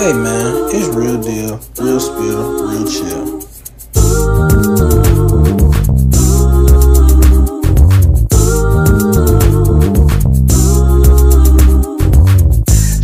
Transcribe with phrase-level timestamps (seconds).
[0.00, 3.40] Hey man, it's real deal, real spill, real chill.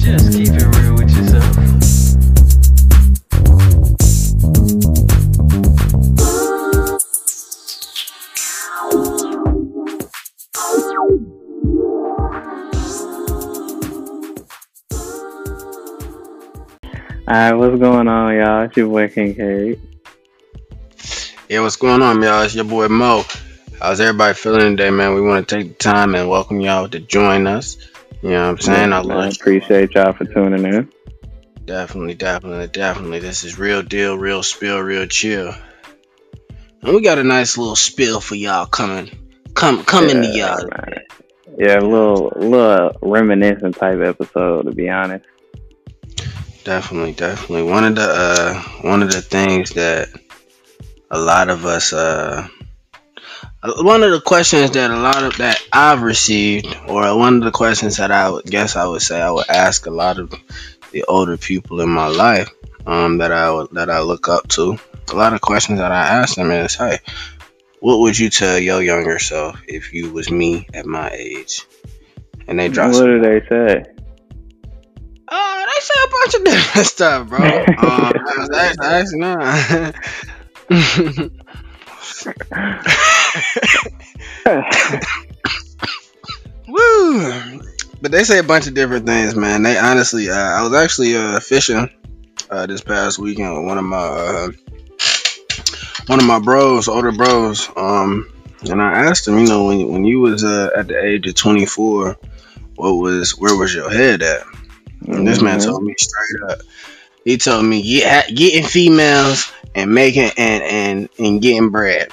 [0.01, 1.67] Just keep it real with yourself.
[17.29, 18.63] Alright, what's going on, y'all?
[18.63, 19.81] It's your boy King K.
[21.49, 22.43] Yeah, what's going on, y'all?
[22.45, 23.25] It's your boy Mo.
[23.81, 25.13] How's everybody feeling today, man?
[25.13, 27.79] We want to take the time and welcome y'all to join us.
[28.23, 28.93] You know what I'm saying?
[28.93, 30.93] I love appreciate y'all for tuning in.
[31.65, 33.19] Definitely, definitely, definitely.
[33.19, 35.53] This is real deal, real spill, real chill.
[36.83, 39.11] And we got a nice little spill for y'all coming,
[39.53, 40.63] come, coming to y'all.
[40.69, 41.01] man.
[41.59, 45.27] Yeah, a little, little reminiscent type episode, to be honest.
[46.67, 47.63] Definitely, definitely.
[47.63, 50.09] One of the uh one of the things that
[51.09, 52.49] a lot of us uh
[53.63, 57.53] one of the questions that a lot of that I've received or one of the
[57.53, 60.35] questions that I would guess I would say I would ask a lot of
[60.91, 62.51] the older people in my life
[62.85, 64.77] um that I would that I look up to.
[65.13, 66.99] A lot of questions that I ask them is, "Hey,
[67.79, 71.65] what would you tell your younger self if you was me at my age?"
[72.49, 73.96] And they drop What some do they say?
[76.27, 77.39] Bunch of different stuff, bro.
[77.39, 78.13] Um,
[78.51, 79.95] that's, that's not.
[86.69, 87.63] Woo!
[88.03, 89.63] But they say a bunch of different things, man.
[89.63, 91.89] They honestly, uh, I was actually uh, fishing
[92.51, 94.49] uh, this past weekend with one of my uh,
[96.07, 97.71] one of my bros, older bros.
[97.77, 98.33] Um,
[98.69, 101.37] and I asked him, you know, when when you was uh, at the age of
[101.37, 102.19] 24,
[102.75, 104.43] what was where was your head at?
[105.07, 106.59] And this man told me straight up.
[107.25, 112.11] He told me get, getting females and making and and and getting bread.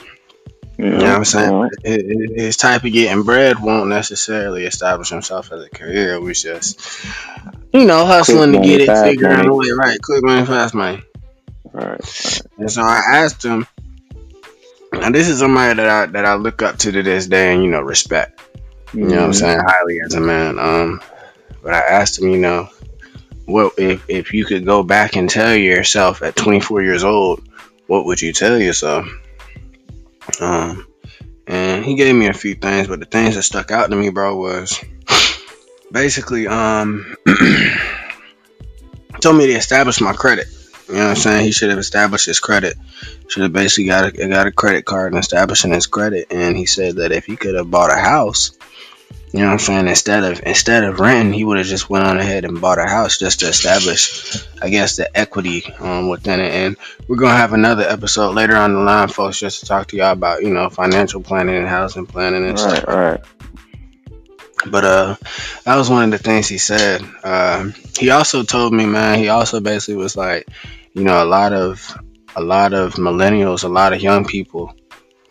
[0.77, 1.53] You You know what I'm saying?
[1.85, 6.15] uh, His- type of getting bread won't necessarily establish himself as a career.
[6.15, 6.81] It was just,
[7.71, 9.49] you know, hustling to get it, figuring out money.
[9.49, 9.67] a way.
[9.77, 11.03] Right, quick money, fast money.
[11.71, 12.01] Right.
[12.57, 13.67] And so I asked him,
[14.91, 17.63] and this is somebody that I that I look up to to this day, and
[17.63, 18.41] you know, respect.
[18.93, 19.35] You know what I'm Mhm.
[19.35, 19.59] saying?
[19.59, 20.59] Highly as a man.
[20.59, 21.01] Um,
[21.61, 22.69] but I asked him, you know,
[23.45, 27.47] what if if you could go back and tell yourself at 24 years old,
[27.87, 29.07] what would you tell yourself?
[30.39, 30.87] Um,
[31.45, 34.09] and he gave me a few things, but the things that stuck out to me,
[34.09, 34.83] bro, was
[35.91, 37.15] basically um
[39.21, 40.47] told me to establish my credit.
[40.87, 41.45] You know what I'm saying?
[41.45, 42.75] He should have established his credit.
[43.27, 46.27] Should have basically got a got a credit card and establishing his credit.
[46.31, 48.51] And he said that if he could have bought a house,
[49.33, 52.05] you know what I'm saying, instead of instead of renting, he would have just went
[52.05, 56.39] on ahead and bought a house just to establish, I guess, the equity um, within
[56.39, 56.53] it.
[56.53, 56.77] And
[57.07, 60.11] we're gonna have another episode later on the line, folks, just to talk to y'all
[60.11, 62.83] about you know financial planning and housing planning and stuff.
[62.83, 63.21] Right, right.
[64.69, 65.15] But uh,
[65.65, 67.01] that was one of the things he said.
[67.23, 69.17] Um, he also told me, man.
[69.17, 70.47] He also basically was like,
[70.93, 71.97] you know, a lot of
[72.35, 74.75] a lot of millennials, a lot of young people,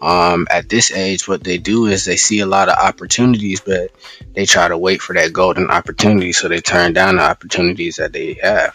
[0.03, 3.93] um, at this age, what they do is they see a lot of opportunities, but
[4.35, 8.13] they try to wait for that golden opportunity, so they turn down the opportunities that
[8.13, 8.75] they have.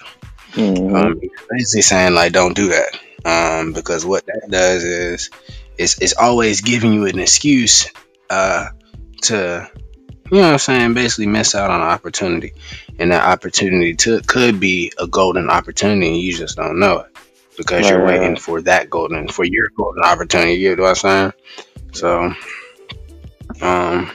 [0.53, 0.95] Mhm.
[0.95, 5.29] Um, basically saying like, don't do that, um, because what that does is,
[5.77, 7.87] it's it's always giving you an excuse,
[8.29, 8.67] uh,
[9.23, 9.69] to,
[10.31, 12.53] you know what I'm saying, basically miss out on an opportunity,
[12.97, 17.16] and that opportunity to, could be a golden opportunity, and you just don't know it
[17.57, 18.39] because Right, you're waiting right.
[18.39, 20.53] for that golden, for your golden opportunity.
[20.53, 21.33] You know what I'm saying?
[21.93, 22.23] So,
[23.61, 24.11] um,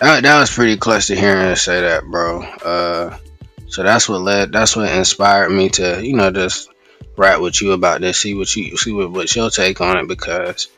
[0.00, 2.42] that, that was pretty clutch to hearing her say that, bro.
[2.42, 3.18] Uh,
[3.66, 6.70] so that's what led, that's what inspired me to, you know, just
[7.16, 10.08] rap with you about this, see what you, see what, what's your take on it,
[10.08, 10.68] because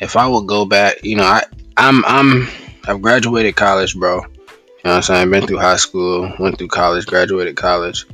[0.00, 1.44] if I would go back, you know, I,
[1.76, 2.48] I'm, I'm,
[2.86, 4.16] I've graduated college, bro.
[4.16, 4.28] You know
[4.90, 5.30] what I'm saying?
[5.30, 8.06] Been through high school, went through college, graduated college,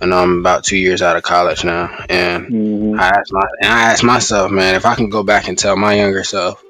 [0.00, 2.04] and I'm about two years out of college now.
[2.08, 2.98] And Mhm.
[3.00, 5.76] I asked my, and I asked myself, man, if I can go back and tell
[5.76, 6.62] my younger self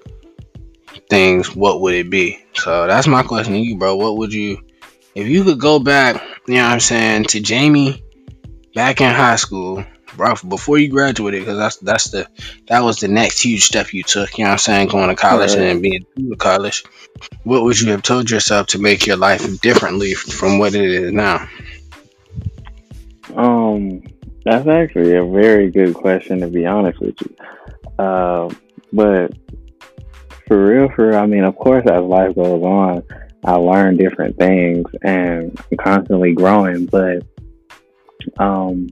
[1.09, 2.39] things, what would it be?
[2.55, 3.97] So that's my question to you, bro.
[3.97, 4.59] What would you,
[5.15, 8.03] if you could go back, you know what I'm saying, to Jamie
[8.75, 9.85] back in high school,
[10.17, 12.27] bro, before you graduated, because that's that's the
[12.69, 14.39] that was the next huge step you took.
[14.39, 15.67] You know what I'm saying, going to college and Right.
[15.69, 16.85] then being through college.
[17.45, 21.13] What would you have told yourself to make your life differently from what it is
[21.13, 21.49] now?
[23.37, 24.03] Um,
[24.45, 27.37] that's actually a very good question to be honest with you.
[27.99, 28.49] Uh,
[28.93, 29.33] but
[30.47, 33.03] for real, for real, I mean, of course, as life goes on,
[33.45, 36.87] I learn different things and I'm constantly growing.
[36.87, 37.23] But
[38.39, 38.89] Um,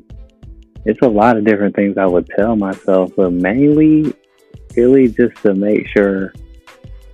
[0.85, 4.15] it's a lot of different things I would tell myself, but mainly,
[4.77, 6.33] really, just to make sure,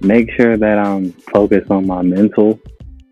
[0.00, 2.60] make sure that I'm focused on my mental.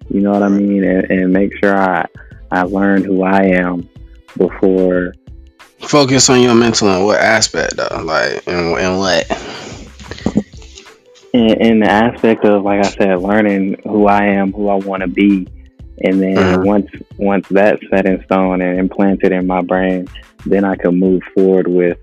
[0.08, 2.06] You know what I mean, and, and make sure I
[2.50, 3.88] I learn who I am
[4.36, 5.12] before
[5.80, 9.26] Focus on your mental and what aspect though, like and, and what?
[11.32, 15.02] in, in the aspect of like I said, learning who I am, who I want
[15.02, 15.46] to be,
[16.04, 16.64] and then Mhm.
[16.64, 16.86] once
[17.18, 20.06] once that's set in stone and implanted in my brain,
[20.46, 21.98] then I can move forward with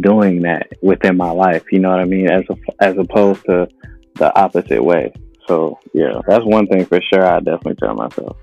[0.00, 1.64] doing that within my life.
[1.72, 2.30] You know what I mean?
[2.30, 3.68] As a, as opposed to
[4.14, 5.12] the opposite way.
[5.48, 7.26] So yeah, that's one thing for sure.
[7.26, 8.36] I definitely tell myself.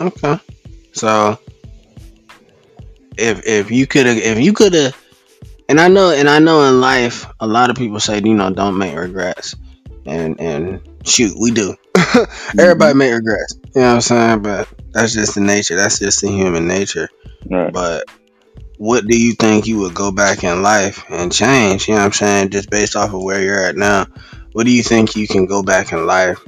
[0.00, 0.38] Okay.
[0.92, 1.38] So
[3.18, 4.96] if if you could have if you could have
[5.68, 8.50] and I know and I know in life a lot of people say, you know,
[8.50, 9.54] don't make regrets.
[10.06, 11.74] And and shoot, we do.
[11.98, 12.60] Mm-hmm.
[12.60, 13.58] Everybody make regrets.
[13.74, 14.42] You know what I'm saying?
[14.42, 15.76] But that's just the nature.
[15.76, 17.10] That's just the human nature.
[17.50, 17.70] Right.
[17.70, 18.04] But
[18.78, 21.86] what do you think you would go back in life and change?
[21.86, 22.50] You know what I'm saying?
[22.50, 24.06] Just based off of where you're at now.
[24.52, 26.40] What do you think you can go back in life?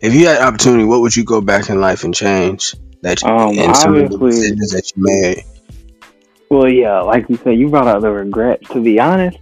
[0.00, 2.74] If you had opportunity, what would you go back in life and change?
[3.04, 5.42] That you, Um, and some of the obviously- decisions that you made.
[6.50, 8.66] Well, yeah, like you said, you brought up the regrets.
[8.70, 9.36] To be honest,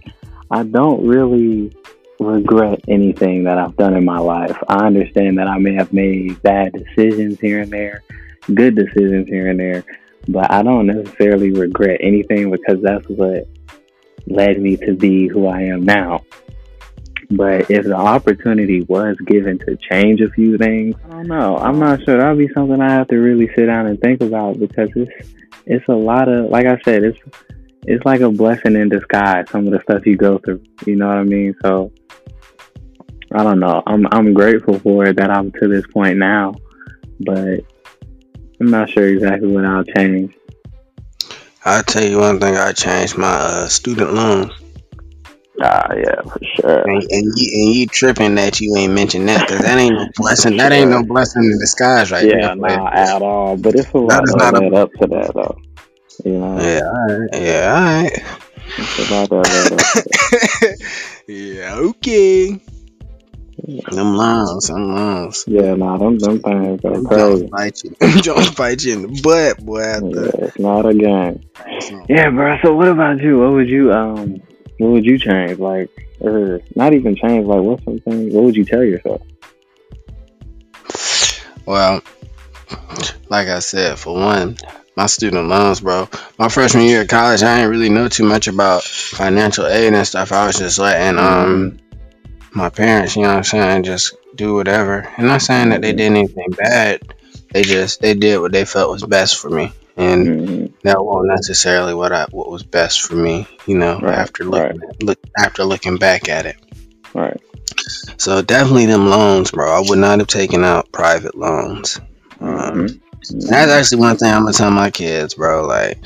[0.51, 1.71] I don't really
[2.19, 4.57] regret anything that I've done in my life.
[4.67, 8.03] I understand that I may have made bad decisions here and there,
[8.53, 9.85] good decisions here and there,
[10.27, 13.47] but I don't necessarily regret anything because that's what
[14.27, 16.23] led me to be who I am now.
[17.35, 21.57] But if the opportunity was given to change a few things, I don't know.
[21.57, 22.17] I'm not sure.
[22.17, 25.33] That'll be something I have to really sit down and think about because it's
[25.65, 27.19] it's a lot of like I said, it's
[27.85, 29.49] it's like a blessing in disguise.
[29.49, 31.55] Some of the stuff you go through, you know what I mean.
[31.63, 31.91] So
[33.33, 33.81] I don't know.
[33.87, 36.53] I'm I'm grateful for it that I'm to this point now,
[37.21, 37.61] but
[38.59, 40.33] I'm not sure exactly what I'll change.
[41.65, 42.55] I'll tell you one thing.
[42.57, 44.51] I changed my uh, student loans,
[45.61, 46.81] Ah, yeah, for sure.
[46.81, 50.07] and, and you and you tripping that you ain't mentioned that because that ain't no
[50.17, 50.57] blessing.
[50.57, 52.55] That ain't no blessing in disguise, right Yeah, there.
[52.55, 53.55] nah, at all.
[53.57, 55.57] But it's a lot That that not a- led up to that, though.
[56.25, 57.29] You know, Yeah, all right.
[57.33, 58.37] Yeah, all right.
[58.77, 61.23] it's a lot that led up to that.
[61.27, 62.59] yeah, okay.
[63.91, 65.45] Them loans, them loans.
[65.47, 67.47] Yeah, nah, them them things go Them crazy.
[67.51, 67.95] Bite you.
[68.21, 69.79] Jones bite you in the butt, boy.
[69.79, 71.43] Yeah, it's not a game.
[72.09, 72.57] Yeah, bro.
[72.63, 73.39] So what about you?
[73.39, 74.41] What would you um
[74.83, 75.59] what would you change?
[75.59, 75.89] Like
[76.19, 79.21] or not even change, like what's something what would you tell yourself?
[81.65, 82.01] Well,
[83.29, 84.57] like I said, for one,
[84.97, 86.09] my student loans, bro.
[86.37, 90.05] My freshman year of college, I didn't really know too much about financial aid and
[90.05, 90.33] stuff.
[90.33, 91.79] I was just letting um
[92.51, 94.99] my parents, you know what I'm saying, just do whatever.
[94.99, 97.01] And I'm not saying that they did anything bad.
[97.51, 99.71] They just they did what they felt was best for me.
[99.95, 104.17] And hmm that wasn't necessarily what I what was best for me, you know, Right,
[104.17, 106.57] after looking look after looking back at it.
[107.13, 107.39] Right.
[108.17, 109.71] So definitely them loans, bro.
[109.71, 111.99] I would not have taken out private loans.
[112.41, 113.01] Um, Mhm.
[113.47, 115.65] that's actually one thing I'm gonna tell my kids, bro.
[115.65, 115.99] Like,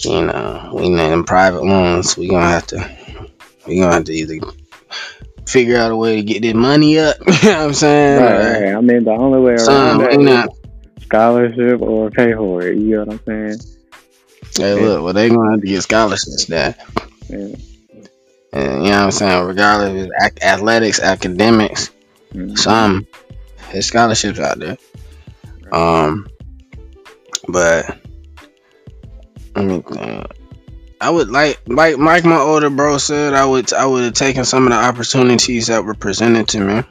[0.00, 2.96] you know, we need them private loans, we gonna have to,
[3.66, 4.38] we gonna have to either
[5.46, 7.16] figure out a way to get this money up.
[7.26, 8.18] you know what I'm saying?
[8.18, 8.74] Right, Or right.
[8.76, 10.48] I mean the only way around Some, that we is not.
[11.04, 12.76] Scholarship or pay for it.
[12.76, 13.60] You know what I'm saying?
[14.56, 16.74] Hey, look, well, they gonna have to get scholarships there.
[17.28, 17.56] Yeah.
[18.52, 19.46] And you know what I'm saying?
[19.46, 21.90] Regardless of athletics, academics,
[22.32, 22.58] Mhm.
[22.58, 23.06] some
[23.72, 24.76] there's scholarships out there.
[25.72, 26.28] Um,
[27.48, 27.98] but
[29.56, 30.24] I mean, uh,
[31.00, 34.44] I would like like like my older bro said, I would I would have taken
[34.44, 36.82] some of the opportunities that were presented to me.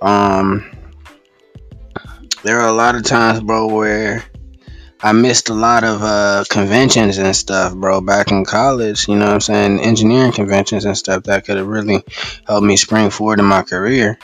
[0.00, 0.70] Um,
[2.42, 4.24] there are a lot of times, bro, where
[5.02, 9.08] I missed a lot of uh, conventions and stuff, bro, back in college.
[9.08, 9.80] You know what I'm saying?
[9.80, 12.02] Engineering conventions and stuff that could have really
[12.46, 14.18] helped me spring forward in my career.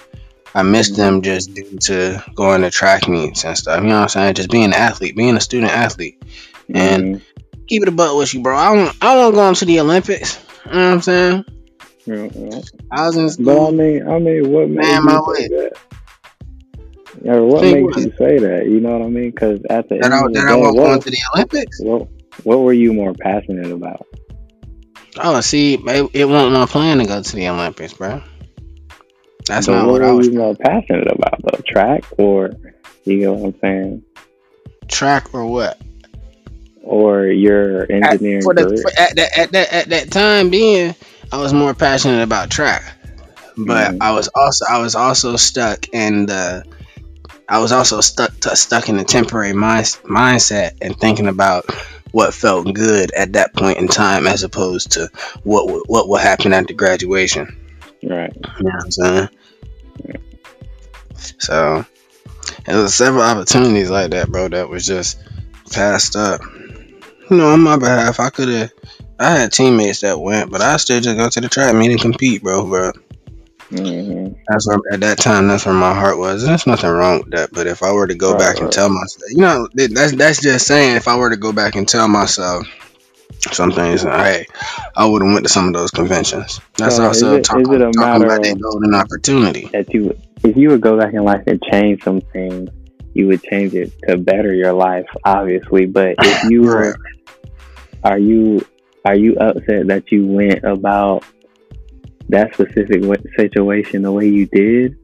[0.55, 3.83] I missed them just due to going to track meets and stuff.
[3.83, 4.35] You know what I'm saying?
[4.35, 6.23] Just being an athlete, being a student athlete.
[6.73, 7.23] And Mhm.
[7.69, 8.57] keep it a butt with you, bro.
[8.57, 10.39] I want I want to go into the Olympics.
[10.67, 11.45] You know what I'm saying?
[12.07, 12.61] Yeah.
[12.91, 15.73] I was in But I mean, I mean, what made Man, my say that?
[17.27, 17.97] Or what Say makes what?
[17.97, 18.67] you say that?
[18.67, 19.31] You know what I mean?
[19.31, 21.11] Because at the That end I, of the that day, I won't go what, into
[21.11, 21.81] the Olympics.
[21.81, 22.09] what
[22.45, 24.07] what were you more passionate about?
[25.19, 28.23] Oh, see, it, it wasn't my plan to go to the Olympics, bro.
[29.47, 30.29] That's But not what what I was.
[30.31, 31.61] more passionate about though?
[31.67, 32.51] Track or
[33.05, 34.03] you know what I'm saying?
[34.89, 35.81] Track or what?
[36.83, 38.83] Or your At, engineering for the, career?
[38.83, 40.95] for, at, that, at, that, at that time being,
[41.33, 42.83] I was more passionate about track,
[43.57, 43.99] but Mhm.
[44.01, 46.65] I was also I was also stuck in the
[47.49, 51.71] I was also stuck stuck in a temporary mind, mindset and thinking about
[52.13, 55.11] what felt good at that point in time, as opposed to
[55.45, 57.57] what would- what will happen after graduation.
[58.03, 58.33] Right.
[58.35, 59.29] You know what I'm saying?
[61.39, 61.85] So
[62.65, 65.19] there was several opportunities like that, bro, that was just
[65.73, 66.41] passed up.
[67.31, 68.73] You know, on my behalf, I could have.
[69.19, 72.01] I had teammates that went, but I still just go to the track meet and
[72.01, 72.67] compete, bro.
[72.67, 72.93] Bro,
[73.71, 76.43] hmm that's where at that time, that's where my heart was.
[76.43, 77.51] And there's nothing wrong with that.
[77.53, 80.13] But if I were to go Right, back and tell myself, you know, that- that's
[80.13, 80.97] that's just saying.
[80.97, 82.67] If I were to go back and tell myself
[83.53, 84.47] some things, hey,
[84.97, 86.61] I would have went to some of those conventions.
[86.79, 89.71] That's So is also it- is it a talking about that golden opportunity.
[89.73, 90.13] That you,
[90.45, 92.71] if you would go back in life and change some things,
[93.15, 95.87] you would change it to better your life, obviously.
[95.87, 96.97] But if you were,
[98.05, 98.61] are you,
[99.05, 101.25] are you upset that you went about
[102.29, 103.03] that specific
[103.37, 104.97] situation the way you did,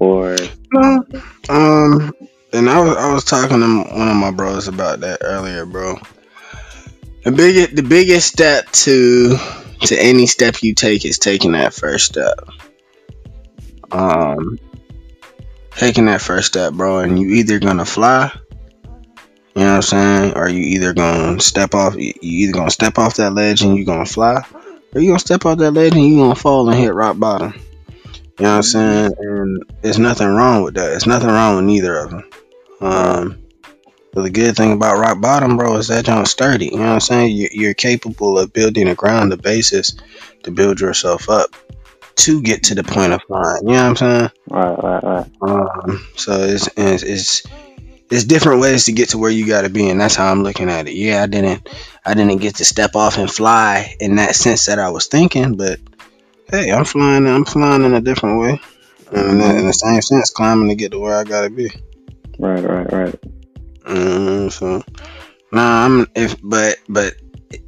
[0.00, 0.36] or
[0.72, 1.04] No.
[1.48, 2.12] Um,
[2.52, 5.96] and I was I was talking to one of my bros about that earlier, bro.
[7.24, 9.36] The biggest the biggest step to
[9.82, 12.38] to any step you take is taking that first step.
[13.90, 14.58] Um,
[15.72, 18.32] taking that first step, bro, and you either gonna fly.
[19.54, 20.36] You know what I'm saying?
[20.36, 23.84] Or you either gonna step off you either gonna step off that ledge and you
[23.84, 24.42] gonna fly,
[24.96, 27.52] or you gonna step off that ledge and you gonna fall and hit rock bottom.
[28.38, 29.12] You know what I'm saying?
[29.18, 30.86] And there's nothing wrong with that.
[30.86, 32.30] There's nothing wrong with neither of them.
[32.80, 33.38] Um,
[34.12, 36.66] but the good thing about rock bottom, bro, is that you're sturdy.
[36.66, 37.36] You know what I'm saying?
[37.36, 39.96] You're, you're capable of building a ground, the basis
[40.44, 41.54] to build yourself up
[42.16, 43.66] to get to the point of flying.
[43.66, 44.30] You know what I'm saying?
[44.50, 45.26] right, right, right.
[45.42, 47.42] Um, so it's, it's it's
[48.10, 50.42] it's different ways to get to where you got to be, and that's how I'm
[50.42, 50.94] looking at it.
[50.94, 51.68] Yeah, I didn't
[52.04, 55.56] I didn't get to step off and fly in that sense that I was thinking,
[55.56, 55.80] but
[56.50, 57.26] hey, I'm flying.
[57.26, 58.60] I'm flying in a different way,
[59.12, 61.70] and in, in the same sense, climbing to get to where I got to be.
[62.38, 63.20] Right, right, right.
[63.84, 64.82] Mm, so,
[65.52, 67.14] nah, I'm if but but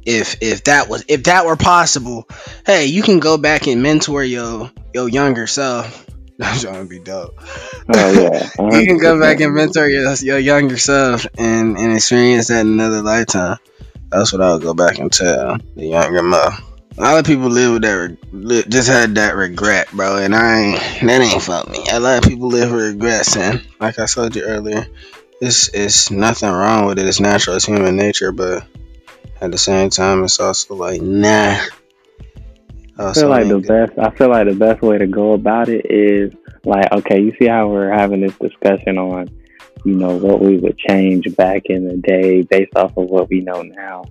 [0.05, 2.27] if if that was if that were possible,
[2.65, 6.08] hey, you can go back and mentor your your younger self.
[6.39, 7.37] That's trying to be dope.
[7.93, 8.49] Oh yeah.
[8.79, 12.67] you can go back and mentor your, your younger self and, and experience that in
[12.67, 13.57] another lifetime.
[14.09, 16.49] That's what I would go back and tell the younger Mo.
[16.97, 20.61] A lot of people live with that, re- just had that regret, bro, and I
[20.61, 21.85] ain't, that ain't for me.
[21.91, 24.87] A lot of people live with regrets, and like I told you earlier,
[25.41, 27.05] it's, it's nothing wrong with it.
[27.05, 28.65] It's natural, it's human nature, but
[29.41, 31.59] at the same time, it's also like, nah.
[32.99, 33.97] I feel like the best.
[33.97, 36.33] I feel like the best way to go about it is
[36.65, 39.29] like, okay, you see how we're having this discussion on,
[39.85, 43.39] you know, what we would change back in the day based off of what we
[43.39, 44.03] know now.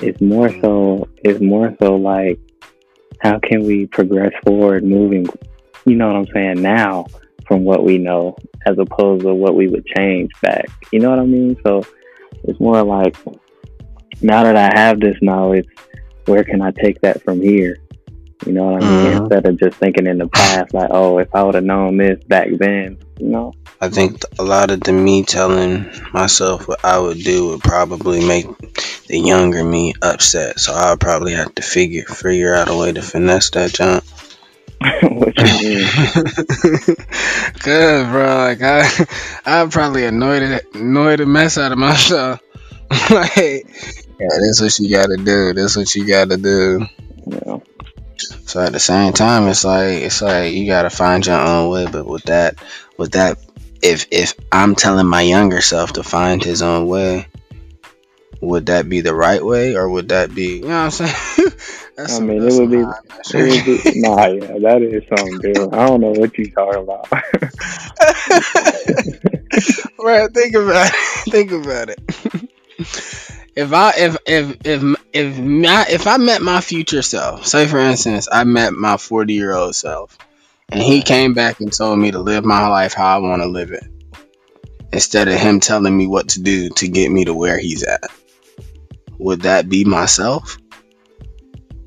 [0.00, 1.08] It's more so.
[1.24, 2.38] It's more so like,
[3.20, 5.26] how can we progress forward, moving?
[5.86, 7.06] You know what I'm saying now
[7.46, 10.66] from what we know, as opposed to what we would change back.
[10.92, 11.56] You know what I mean?
[11.64, 11.82] So
[12.44, 13.16] it's more like,
[14.20, 15.66] now that I have this knowledge,
[16.26, 17.78] where can I take that from here?
[18.46, 19.12] You know what I mean?
[19.12, 19.20] Mhm.
[19.20, 22.22] Instead of just thinking in the past, like, oh, if I would have known this
[22.24, 23.52] back then, you know?
[23.80, 28.24] I think a lot of the me telling myself what I would do would probably
[28.24, 28.46] make
[29.08, 30.60] the younger me upset.
[30.60, 34.04] So I'll probably have to figure figure out a way to finesse that jump.
[35.02, 35.86] what you mean?
[37.58, 38.88] Cause bro, like I,
[39.44, 42.40] I probably annoyed it, annoyed the mess out of myself.
[43.10, 45.52] like, yeah, that's what you gotta do.
[45.54, 46.86] That's what you gotta do.
[47.26, 47.62] Know?
[48.46, 51.86] So at the same time, it's like it's like you gotta find your own way.
[51.90, 52.56] But with that,
[52.96, 53.38] with that,
[53.82, 57.26] if if I'm telling my younger self to find his own way,
[58.40, 61.50] would that be the right way, or would that be you know what I'm saying?
[61.98, 62.84] I mean, it would be-
[63.34, 65.74] It would be- nah, yeah, that is something different.
[65.74, 67.08] I don't know what you talking about.
[69.98, 70.94] Right, think about it.
[71.30, 72.00] Think about it.
[73.54, 74.82] If I if if if
[75.12, 79.34] if my, if I met my future self, say for instance, I met my forty
[79.34, 80.16] year old self,
[80.70, 83.48] and he came back and told me to live my life how I want to
[83.48, 83.84] live it,
[84.92, 88.10] instead of him telling me what to do to get me to where he's at,
[89.18, 90.58] would that be myself?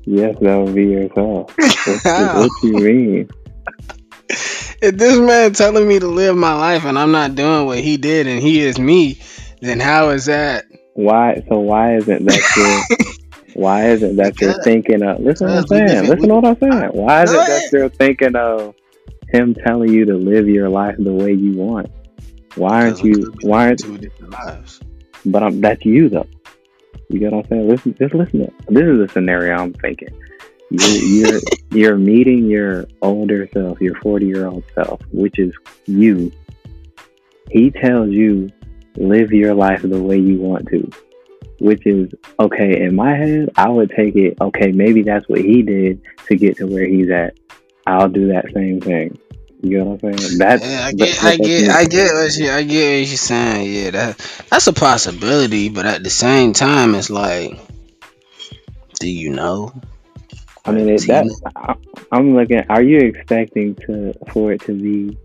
[0.06, 1.54] yes, that would be yourself.
[2.04, 3.28] What, you mean?
[4.82, 7.96] If this man telling me to live my life and I'm not doing what he
[7.96, 9.20] did and he is me,
[9.60, 10.64] then how is that?
[10.96, 11.42] Why?
[11.48, 13.16] So why isn't that your?
[13.54, 15.20] Why isn't that you're thinking of?
[15.20, 16.08] Listen to what I'm saying.
[16.08, 16.90] Listen to what I'm saying.
[16.92, 18.74] Why is it that you're thinking of
[19.28, 21.90] him telling you to live your life the way you want?
[22.54, 23.32] Why aren't you?
[23.42, 23.80] Why aren't?
[23.80, 24.80] two different lives?
[25.26, 26.26] But I'm, that's you though.
[27.08, 27.68] You get what I'm saying?
[27.68, 28.40] Listen, just listen.
[28.40, 30.08] To, this is the scenario I'm thinking.
[30.70, 35.52] You're, you're you're meeting your older self, your 40 year old self, which is
[35.86, 36.32] you,
[37.50, 38.50] he tells you
[38.96, 40.90] live your life the way you want to,
[41.58, 42.82] which is okay.
[42.82, 44.36] In my head, I would take it.
[44.40, 47.36] Okay, maybe that's what he did to get to where he's at.
[47.86, 49.18] I'll do that same thing.
[49.62, 50.38] You know what I'm saying?
[50.38, 51.68] That's Yeah, I get, I get.
[51.70, 53.72] I get what you, I get what you're saying.
[53.72, 57.58] Yeah, that that's a possibility, but at the same time, it's like,
[59.00, 59.72] do you know?
[60.64, 61.78] I mean, it, that?
[62.12, 62.64] I'm looking.
[62.68, 65.16] Are you expecting to for it to be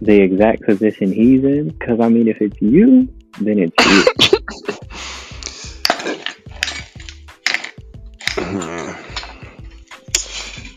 [0.00, 1.68] the exact position he's in?
[1.68, 3.08] Because I mean, if it's you,
[3.40, 4.04] then it's you.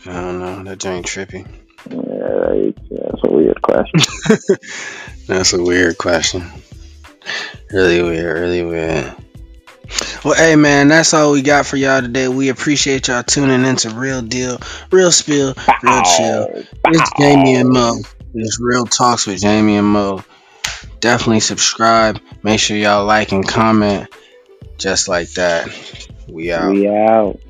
[0.06, 0.64] I don't know.
[0.64, 1.46] That joint trippy.
[1.90, 4.00] Yeah, that's a weird question.
[5.26, 6.42] That's a weird question.
[7.70, 9.14] Really weird, really weird.
[10.24, 12.28] Well, hey man, that's all we got for y'all today.
[12.28, 14.58] We appreciate y'all tuning into Real Deal,
[14.90, 16.64] Real Spill, Real Chill.
[16.86, 18.00] It's Jamie and Mo.
[18.34, 20.22] It's Real Talks with Jamie and Mo.
[21.00, 22.20] Definitely subscribe.
[22.42, 24.08] Make sure y'all like and comment.
[24.76, 25.68] Just like that.
[26.28, 26.70] We out.
[26.70, 27.40] We out.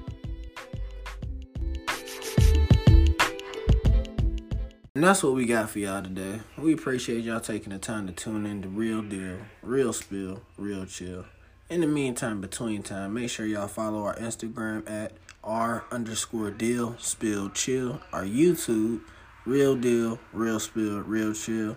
[4.95, 6.41] And that's what we got for y'all today.
[6.57, 10.87] We appreciate y'all taking the time to tune in to Real Deal, Real Spill, Real
[10.87, 11.25] Chill.
[11.71, 16.97] In the meantime, between time, make sure y'all follow our Instagram at R underscore deal
[16.99, 19.01] spill chill, our YouTube,
[19.49, 21.75] Real Deal, Real Spill, Real Chill,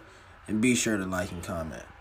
[0.50, 1.86] and be sure to like and comment.